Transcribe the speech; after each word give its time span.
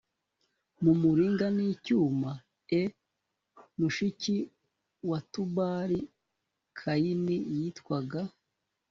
mu 0.83 0.93
muringa 1.01 1.47
n 1.57 1.59
icyuma 1.71 2.31
e 2.79 2.81
mushiki 3.79 4.35
wa 5.09 5.19
tubali 5.31 5.99
kayini 6.79 7.37
yitwaga 7.55 8.21